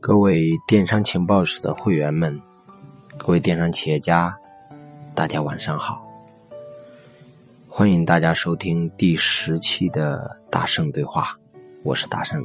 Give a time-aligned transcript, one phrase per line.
[0.00, 2.42] 各位电商情报室的会员们，
[3.16, 4.36] 各位电商企业家，
[5.14, 6.04] 大家晚上好！
[7.68, 11.32] 欢迎大家收听第十期的大圣对话，
[11.84, 12.44] 我是大圣。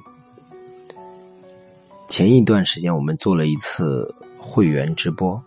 [2.07, 5.43] 前一段时间我们做了一次会员直播，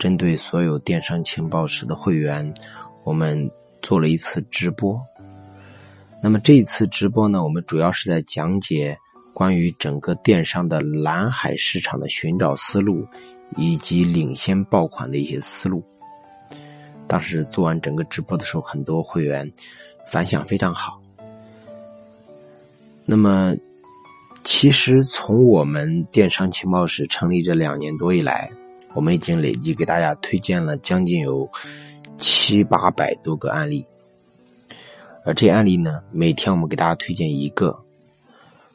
[0.00, 2.52] 针对所有电商情报室的会员，
[3.04, 3.48] 我们
[3.80, 5.00] 做了一次直播。
[6.20, 8.98] 那么这一次直播呢，我们主要是在讲解。
[9.42, 13.04] 关于整个电商的蓝海市场的寻找思路，
[13.56, 15.82] 以及领先爆款的一些思路。
[17.08, 19.50] 当时做完整个直播的时候，很多会员
[20.06, 21.02] 反响非常好。
[23.04, 23.56] 那么，
[24.44, 28.48] 其实从我们电商情报室成立这两年多以来，
[28.94, 31.50] 我们已经累计给大家推荐了将近有
[32.16, 33.84] 七八百多个案例。
[35.24, 37.76] 而这案例呢，每天我们给大家推荐一个。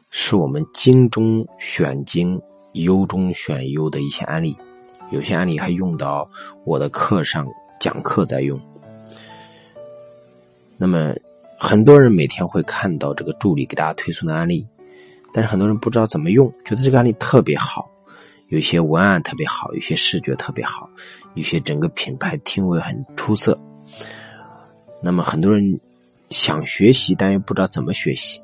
[0.09, 2.41] 是我们精中选精、
[2.73, 4.55] 优中选优的一些案例，
[5.11, 6.29] 有些案例还用到
[6.63, 7.47] 我的课上
[7.79, 8.59] 讲课在用。
[10.77, 11.13] 那么，
[11.57, 14.65] 很多人每天会看到这个助理给大家推送的案例，
[15.33, 17.89] 但是很多人不知道怎么用，觉得这个案例特别好，
[18.49, 20.89] 有些文案特别好，有些视觉特别好，
[21.33, 23.59] 有些整个品牌定位很出色。
[25.01, 25.79] 那么，很多人
[26.29, 28.39] 想学习，但又不知道怎么学习。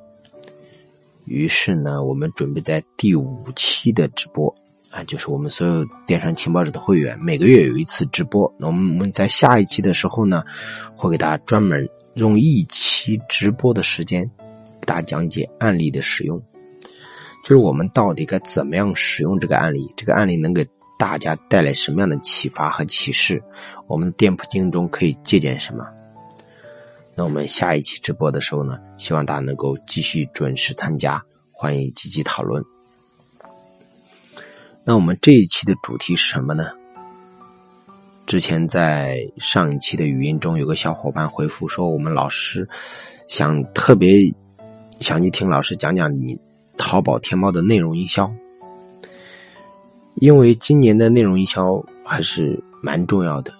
[1.26, 4.54] 于是呢，我们准备在第五期的直播
[4.92, 8.54] 啊，就是我们所有电商情报者的会员每个月有一次直播。
[8.58, 10.44] 那我们我们在下一期的时候呢，
[10.96, 14.24] 会给大家专门用一期直播的时间，
[14.82, 16.38] 给大家讲解案例的使用，
[17.44, 20.68] 就是我们到底该怎么样使用这个案例，这个案例能给
[21.00, 23.42] 大家带来什么样的启发和启示，
[23.88, 25.86] 我们的店铺经营中可以借鉴什么。
[27.16, 32.64] 那我们下一期直播的时候呢，希望大家能够继续准时参加，欢迎积极讨论。
[34.84, 36.72] 那我们这一期的主题是什么呢？
[38.26, 42.68] 之前在上一期的语音中，有个小伙伴回复说，我们老师
[43.28, 44.34] 想特别
[45.00, 46.40] 想去听老师讲讲你
[46.78, 48.34] 淘宝天猫的内容营销，
[50.16, 53.54] 因为今年的内容营销还是蛮重要的，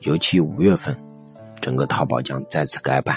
[0.00, 0.94] 尤其五月份。
[1.60, 3.16] 整个淘宝将再次改版，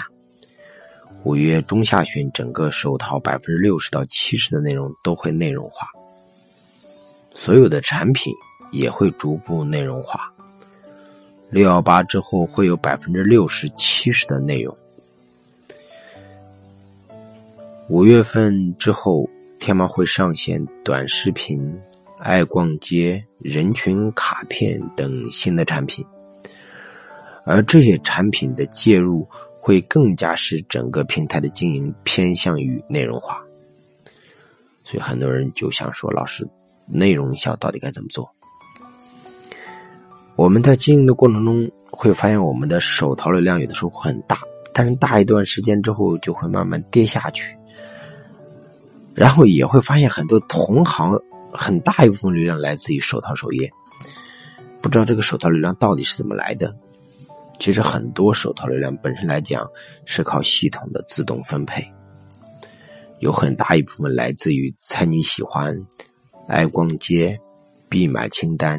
[1.24, 5.88] 五月中下旬，整个手淘百分之六十到七十的内容都会内容化，
[7.32, 8.32] 所有的产品
[8.70, 10.32] 也会逐步内容化。
[11.50, 14.76] 六幺八之后会有百分之六十七十的内容。
[17.88, 19.28] 五月份之后，
[19.58, 21.80] 天猫会上线短视频、
[22.18, 26.04] 爱逛街、人群卡片等新的产品。
[27.44, 29.26] 而这些产品的介入
[29.60, 33.42] 会更加使整个平台的经营偏向于内容化，
[34.82, 36.48] 所以很多人就想说：“老师，
[36.86, 38.30] 内容营销到底该怎么做？”
[40.36, 44.40] 我们在经营的过程中会发现，我们的手淘流量有的时候很大，
[44.72, 47.56] 但是大一段时间之后就会慢慢跌下去，
[49.14, 51.16] 然后也会发现很多同行
[51.52, 53.70] 很大一部分流量来自于手淘首页，
[54.82, 56.74] 不知道这个手淘流量到底是怎么来的。
[57.58, 59.68] 其实很多手淘流量本身来讲
[60.04, 61.84] 是靠系统的自动分配，
[63.20, 65.74] 有很大一部分来自于猜你喜欢、
[66.46, 67.40] 爱逛街、
[67.88, 68.78] 必买清单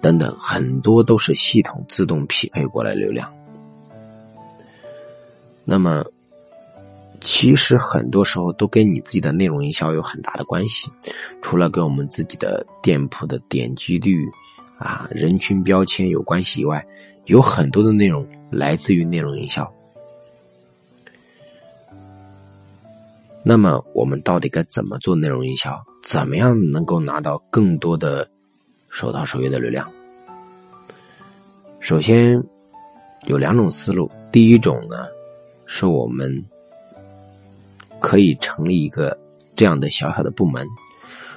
[0.00, 3.32] 等等，很多都是系统自动匹配过来流量。
[5.64, 6.04] 那么，
[7.20, 10.88] 其实很多时候都跟你自己的内容营销有很大的关系，
[11.42, 14.24] 除了跟我们自己的店铺的点击率
[14.78, 16.86] 啊、人群标签有关系以外。
[17.26, 19.68] 有很多的内容来自于内容营销，
[23.42, 25.84] 那么我们到底该怎么做内容营销？
[26.04, 28.30] 怎么样能够拿到更多的
[28.88, 29.90] 手淘首页的流量？
[31.80, 32.40] 首先
[33.24, 35.08] 有两种思路，第一种呢，
[35.64, 36.44] 是我们
[37.98, 39.18] 可以成立一个
[39.56, 40.64] 这样的小小的部门，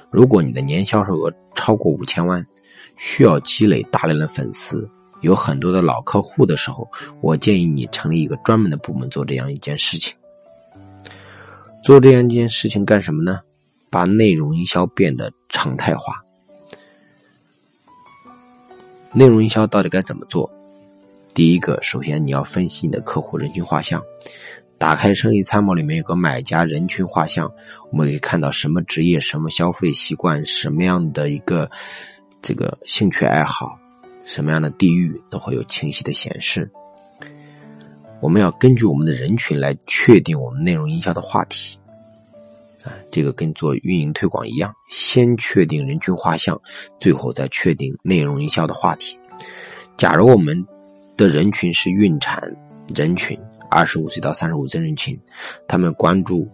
[0.08, 2.46] 如果你的年销售额超过五千万，
[3.00, 4.86] 需要积累大量的粉丝。
[5.22, 6.86] 有很多的老客户的时候，
[7.22, 10.14] 我建议你成立一个专门的部门做这样一件事情。
[11.82, 13.40] 做这样一件事情干什么呢？
[13.88, 16.22] 把内容营销变得常态化。
[19.12, 20.50] 内容营销到底该怎么做？
[21.34, 24.02] 第一个，首先你要分析你的客户人群画像。
[24.78, 27.50] 打开生意参谋里面有个买家人群画像，
[27.90, 31.70] 我们可以看到什么职业、什么消费习惯、什么样的一个
[32.42, 33.78] 这个兴趣爱好。
[34.24, 36.70] 什么样的地域都会有清晰的显示。
[38.20, 41.78] 我们要根据我们的人群来确定我们内容营销的话题。
[42.84, 46.58] 啊，这个跟做运营推广一样，先确定人群画像，
[46.98, 49.18] 最后再确定内容营销的话题。
[49.96, 50.64] 假如我们
[51.16, 52.42] 的人群是孕产
[52.94, 53.38] 人群，
[53.70, 55.18] 二十五岁到三十五岁人群，
[55.68, 56.48] 他们关注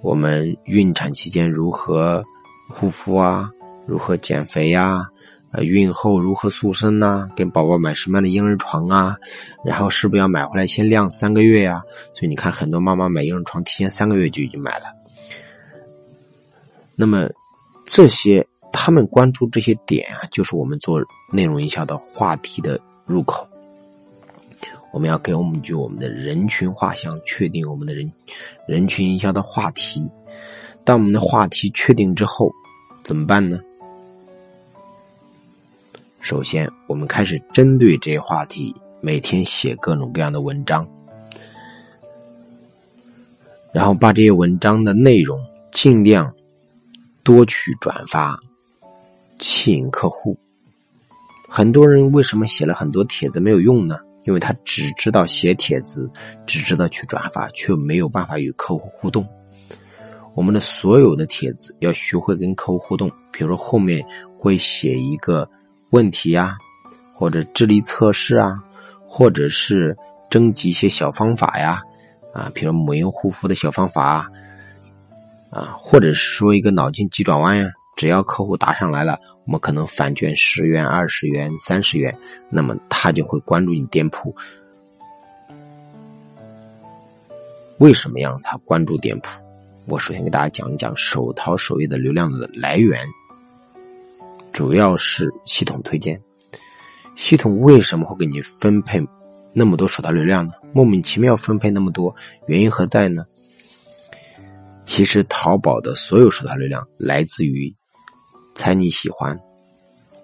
[0.00, 2.24] 我们孕产期间如何
[2.70, 3.50] 护肤啊，
[3.86, 5.06] 如何减肥呀，
[5.52, 9.16] 呃，孕后如何塑身呐，给宝宝买什么样的婴儿床啊，
[9.64, 11.82] 然后是不是要买回来先晾三个月呀？
[12.14, 14.86] 所以你看，很多妈妈买婴儿床提前三个月就已经买了。
[16.96, 17.28] 那么，
[17.84, 23.46] 这些他们关注这些点啊，就是我们做内容营销的话题的入口。
[24.92, 28.10] 我们要给我们就我们的人群画像，确定我们的人
[28.68, 30.08] 人群营销的话题。
[30.84, 32.52] 当我们的话题确定之后，
[33.02, 33.58] 怎么办呢？
[36.24, 40.88] 首先，我们开始针对这些话题，每天写各种各样的文章，
[43.74, 45.38] 然后把这些文章的内容
[45.70, 46.34] 尽量。
[47.22, 48.38] 多去转发，
[49.38, 50.36] 吸引客户。
[51.48, 53.98] 很多人为什么写了很多帖子没有用呢？
[54.24, 56.10] 因为他只知道写帖子，
[56.46, 59.26] 只知道去转发，却没有办法与客户互动。
[60.34, 64.04] 我们的所有的帖子要学会跟客户互动，比如说后面
[64.38, 65.48] 会写一个
[65.94, 66.58] 问题呀，
[67.12, 68.50] 或者智力测试啊，
[69.06, 69.96] 或者是
[70.28, 71.80] 征集一些小方法呀，
[72.32, 74.28] 啊，比如母婴护肤的小方法啊。
[75.50, 82.12] 啊，或者是说一个脑筋急转弯呀，只要客户答上来了，我们可能返券十元、二十元、三十元，
[82.50, 84.34] 那么他就会关注你店铺。
[87.78, 89.28] 为什么让他关注店铺？
[89.86, 93.06] 我首先给大家讲一讲手淘首页的流量的来源，
[94.54, 96.18] 主要是系统推荐。
[97.16, 99.04] 系统为什么会给你分配
[99.52, 100.52] 那么多手淘流量呢？
[100.72, 102.14] 莫名其妙分配那么多，
[102.46, 103.26] 原因何在呢？
[104.86, 107.74] 其实淘宝的所有手淘流量来自于
[108.54, 109.36] 猜你喜欢，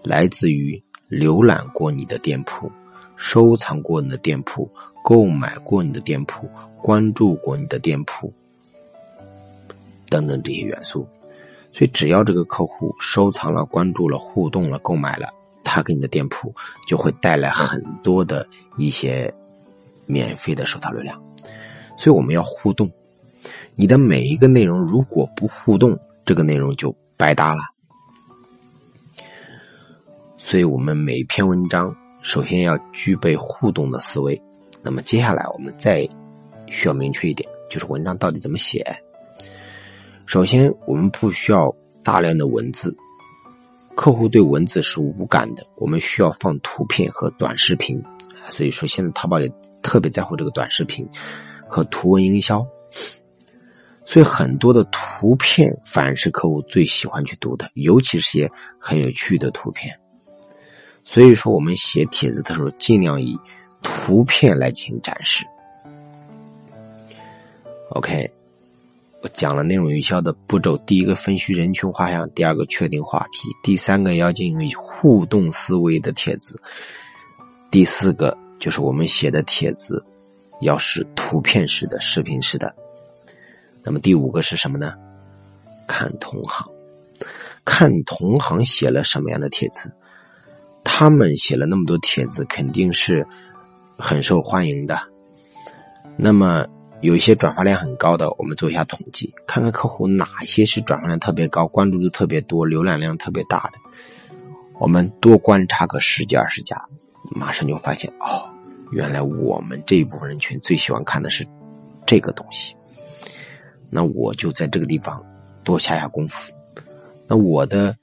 [0.04, 0.80] 来自于
[1.10, 2.70] 浏览过你的店铺、
[3.16, 4.70] 收藏过你的店铺、
[5.02, 6.48] 购买过你的店铺、
[6.80, 8.32] 关注过你的店铺
[10.08, 11.04] 等等这些元素。
[11.72, 15.32] 所以，只要这个客户收藏了、关注了、互动了、购买了，
[15.62, 16.52] 他给你的店铺
[16.86, 18.46] 就会带来很多的
[18.76, 19.32] 一些
[20.06, 21.16] 免费的手淘流量。
[21.96, 22.90] 所以，我们要互动。
[23.76, 27.62] 你的每一个内容如果不互动，这个内容就白搭了。
[30.36, 34.40] 所以，我们每一篇文章首先要具备互动的思维。
[34.82, 36.06] 那么，接下来我们再
[36.66, 38.84] 需要明确一点，就是文章到底怎么写。
[40.30, 41.74] 首先，我们不需要
[42.04, 42.96] 大量的文字，
[43.96, 45.66] 客户对文字是无感的。
[45.74, 48.00] 我们需要放图片和短视频。
[48.48, 51.04] 所以说，现在淘宝也特别在乎这个短视频
[51.66, 52.64] 和图文营销。
[54.04, 58.48] 所以很多的图片反而是客户最喜欢去读的，尤其是些
[58.78, 59.92] 很有趣的图片。
[61.02, 63.36] 所以说，我们写帖子的时候尽量以
[63.82, 65.44] 图片来进行展示。
[67.88, 68.32] OK，
[69.22, 76.58] 我讲了内容营销的步骤：第一个分析人群画像，第二个确定话题，第三个要进行互动思维的帖子，
[77.70, 80.02] 第四个就是我们写的帖子
[80.62, 82.74] 要是图片式的、视频式的。
[83.82, 84.94] 那么第五个是什么呢？
[85.86, 86.66] 看同行，
[87.64, 89.92] 看同行写了什么样的帖子，
[90.82, 93.26] 他们写了那么多帖子，肯定是
[93.98, 94.98] 很受欢迎的。
[96.16, 96.66] 那么
[97.00, 103.78] 有一些转发量很高的，我们做一下统计，看看客户哪些是转发量特别高、关注度特别多、浏览量特别大的。
[104.78, 106.76] 我们多观察个十几二十家，
[107.30, 108.48] 马上就发现哦，
[108.90, 111.46] 原来我们这一部分人群最喜欢看的是
[112.06, 112.74] 这个东西。
[113.88, 115.24] 那我就在这个地方
[115.64, 116.52] 多下下功夫，
[117.26, 117.96] 那我的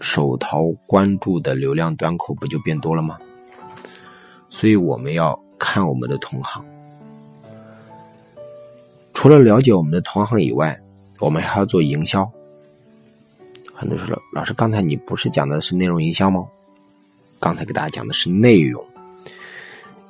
[0.00, 3.18] 手淘关注的流量端口不就变多了吗？
[4.50, 6.64] 所以我们要看我们的同行，
[9.22, 10.76] 除了了解我们的同行以外，
[11.20, 12.28] 我们还要做营销。
[13.72, 16.44] 很多人说老师，刚才你不是讲的是内容营销吗？
[17.38, 18.84] 刚才给大家讲的是内容，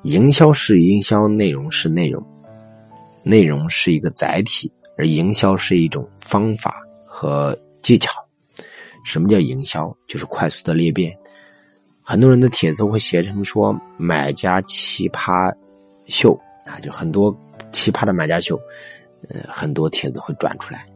[0.05, 2.27] 营销是营销，内容是内容。
[3.23, 8.11] 内容是一个载体，而营销是一种方法和技巧。
[9.05, 9.95] 什么叫营销？
[10.09, 11.15] 就是快速的裂变。
[12.01, 15.55] 很多人的帖子会写成说“买家奇葩
[16.07, 16.33] 秀”
[16.65, 17.31] 啊，就很多
[17.73, 18.59] 奇葩的买家秀，
[19.29, 20.87] 呃，很多帖子会转出来。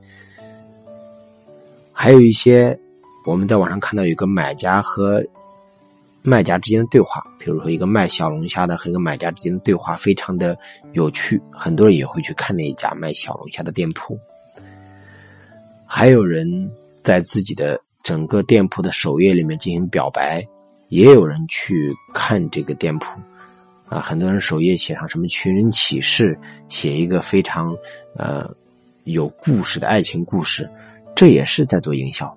[1.92, 2.78] 还有一些
[3.24, 5.24] 我们在网上看到有个买家和。
[6.28, 10.58] 卖家之间的对话，比如说一个卖小龙虾的和一个买家之间的对话，非常的
[10.90, 14.18] 有趣，很多人也会去看那一家卖小龙虾的店铺。
[15.86, 16.68] 还有人
[17.04, 20.44] 在自己的整个店铺的首页里面进行表白，
[20.88, 23.20] 也有人去看这个店铺。
[23.88, 26.38] 啊，很多人首页写上什么寻人启事，
[26.68, 27.76] 写一个非常
[28.16, 28.52] 呃
[29.04, 30.68] 有故事的爱情故事，
[31.14, 32.36] 这也是在做营销。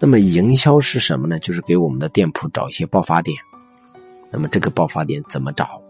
[0.00, 1.38] 那么营销是什么呢？
[1.38, 3.36] 就是给我们的店铺找一些爆发点。
[4.30, 5.80] 那么这个爆发点怎么找？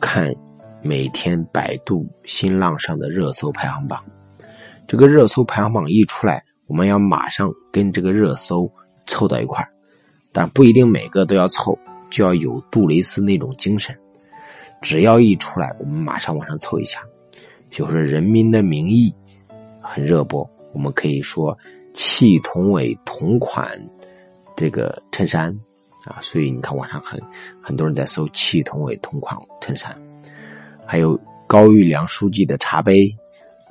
[0.00, 0.34] 看
[0.82, 4.04] 每天百度、新浪上的热搜排行榜。
[4.88, 8.70] 这个热搜排行榜一出来，我们要马上跟这个热搜
[9.06, 9.70] 凑到一块儿，
[10.32, 11.78] 但不一定每个都要凑。
[12.10, 13.96] 就要有杜蕾斯那种精神，
[14.80, 17.00] 只要一出来，我们马上往上凑一下。
[17.70, 19.12] 就是《人民的名义》
[19.82, 21.56] 很热播，我们可以说
[21.92, 23.78] 气同伟同款
[24.56, 25.54] 这个衬衫
[26.06, 27.20] 啊，所以你看网上很
[27.60, 29.94] 很多人在搜气同伟同款衬衫，
[30.86, 33.14] 还有高育良书记的茶杯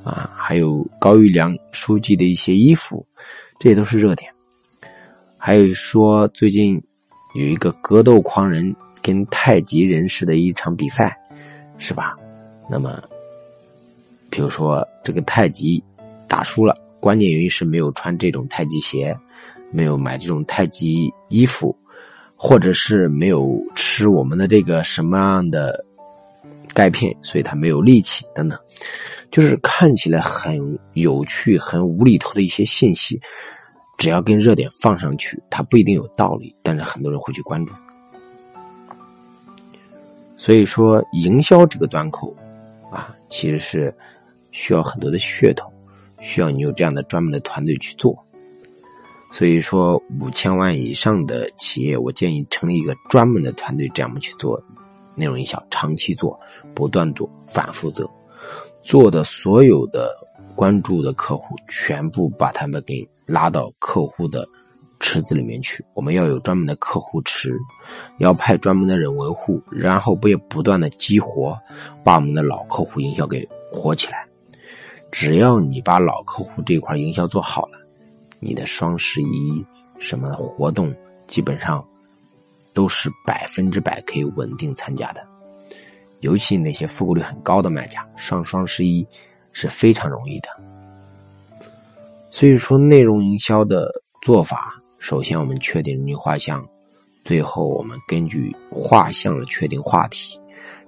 [0.04, 3.04] 啊，还有高育良书记的一些衣服，
[3.60, 4.32] 这些都是热点。
[5.38, 6.80] 还有说最近。
[7.38, 11.16] 有一个格斗狂人跟太极人士的一场比赛，
[11.78, 12.18] 是吧？
[12.68, 13.00] 那么，
[14.32, 15.82] 比如说这个太极
[16.28, 19.16] 打输了，关键原因是没有穿这种太极鞋，
[19.70, 21.78] 没有买这种太极衣服，
[22.36, 25.86] 或者是没有吃我们的这个什么样的
[26.74, 28.58] 钙片，所以他没有力气等等，
[29.30, 30.58] 就是看起来很
[30.94, 33.22] 有趣、很无厘头的一些信息。
[33.98, 37.74] 只要跟热点放上去，它不一定有道理，但是很多人会去关注。
[40.38, 42.34] 所以说，营销这个端口
[42.92, 43.94] 啊，其实是
[44.52, 45.68] 需要很多的噱头，
[46.20, 48.16] 需要你有这样的专门的团队去做。
[49.32, 54.64] 所以说，五千万以上的企业，我建议成立一个专门的团队，这样去做
[55.16, 56.40] 内容营销，长期做，
[56.76, 58.10] 不断做，反复做，
[58.84, 60.16] 做的所有的
[60.56, 63.06] 关注的客户，全部把他们给。
[63.28, 64.48] 拉到客户的
[65.00, 67.56] 池子里面去，我们要有专门的客户池，
[68.18, 71.56] 要派专门的人维护，然后不也不断的激活，
[72.04, 74.26] 把我们的老客户营销给活起来。
[75.12, 77.78] 只要你把老客户这块营销做好了，
[78.40, 79.66] 你的双十一
[80.00, 80.94] 什么活动
[81.28, 81.86] 基本上
[82.74, 85.26] 都是百分之百可以稳定参加的。
[86.22, 89.08] 尤其那些复购率很高的卖家，上双十一
[89.52, 90.50] 是非常容易的。
[92.38, 93.92] 所以说，内容营销的
[94.22, 96.64] 做法，首先我们确定人群画像，
[97.24, 100.40] 最后我们根据画像来确定话题，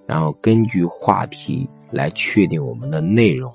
[0.06, 3.52] 然后根据话题来确定我们的内容。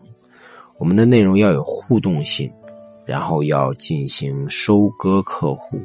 [0.76, 2.52] 我们的内容要有互动性，
[3.04, 5.80] 然后要进行收割客户，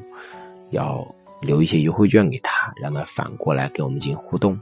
[0.72, 1.08] 要
[1.40, 4.60] 留一些优惠券给他，让他反过来跟我们进行互动。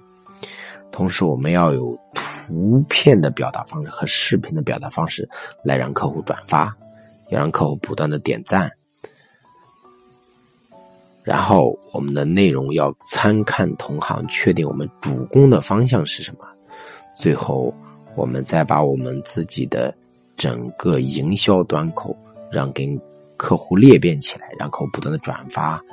[0.92, 5.26] 同时，我们要有图片的表达方式和视频的表达方式，
[5.64, 6.76] 来让客户转发。
[7.30, 8.72] 要让客户不断的点赞，
[11.24, 16.48] 然后我们的内容要参看同行，确定我们主攻的方向是什么。
[17.16, 17.74] 最后，
[18.16, 19.94] 我们再把我们自己的
[20.38, 22.16] 整个营销端口
[22.52, 23.00] 让跟
[23.36, 25.84] 客户裂变起来，让客户不断的转发。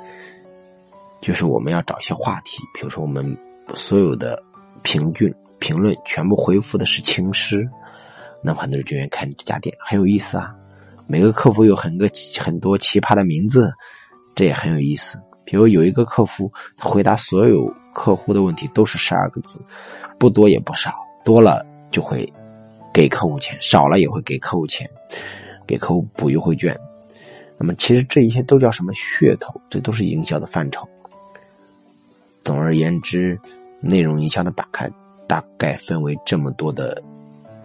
[1.21, 3.37] 就是我们要找一些话题，比如说我们
[3.73, 4.41] 所有的
[4.83, 7.67] 评论评论全部回复的是情诗，
[8.43, 10.55] 那么很多人就愿意看这家店，很有意思啊。
[11.07, 12.09] 每个客服有很个
[12.39, 13.73] 很多奇葩的名字，
[14.33, 15.21] 这也很有意思。
[15.43, 19.63] 比如有一个客服回答所有客户的问题都是十二个字，
[20.17, 22.31] 不多也不少，多了就会
[22.91, 24.89] 给客户钱，少了也会给客户钱，
[25.67, 26.75] 给客户补优惠券。
[27.57, 29.53] 那么其实这一些都叫什么噱头？
[29.69, 30.87] 这都是营销的范畴。
[32.43, 33.39] 总而言之，
[33.79, 34.91] 内容营销的板块
[35.27, 37.01] 大概分为这么多的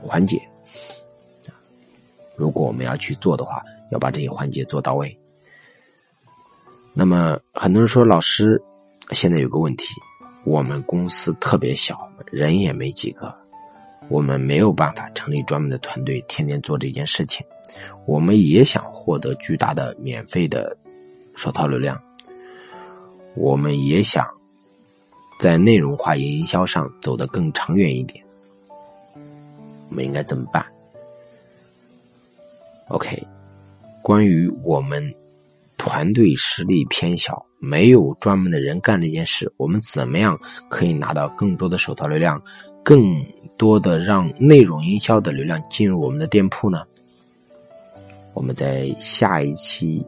[0.02, 0.40] 环节。
[2.40, 5.14] 如果我们要去做的话，要把这些环节做到位。
[6.94, 8.58] 那么很多人说，老师，
[9.10, 9.84] 现在有个问题，
[10.44, 13.30] 我们公司特别小，人也没几个，
[14.08, 17.44] 我们没有办法成立专门的团队，天天做这件事情。
[18.06, 20.74] 我们也想获得巨大的免费的
[21.36, 22.02] 手套流量，
[23.34, 24.26] 我们也想
[25.38, 28.24] 在内容化营销上走得更长远一点，
[29.90, 30.64] 我们应该怎么办
[32.90, 33.26] ？OK，
[34.02, 35.14] 关于我们
[35.78, 42.42] 团队实力偏小，没有专门的人干这件事，我们怎么样可以拿到更多的手套流量，
[42.82, 43.24] 更
[43.56, 46.84] 多的让内容营销的流量进入我们的店铺呢？
[48.34, 50.04] 我们在下一期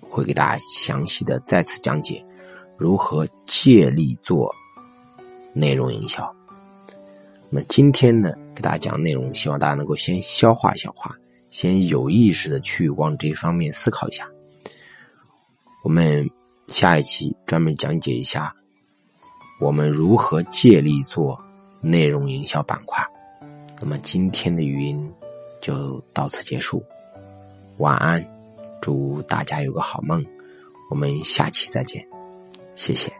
[0.00, 2.24] 会给大家详细的再次讲解
[2.76, 4.54] 如何借力做
[5.52, 6.32] 内容营销。
[7.48, 11.16] 那今天呢，给大家讲内容，希望大家能够先消化消化。
[11.50, 14.26] 先有意识的去往这方面思考一下。
[15.82, 16.28] 我们
[16.66, 18.54] 下一期专门讲解一下，
[19.60, 21.38] 我们如何借力做
[21.80, 23.04] 内容营销板块。
[23.80, 25.12] 那么今天的语音
[25.60, 26.84] 就到此结束，
[27.78, 28.24] 晚安，
[28.80, 30.24] 祝大家有个好梦，
[30.90, 32.06] 我们下期再见，
[32.76, 33.19] 谢谢。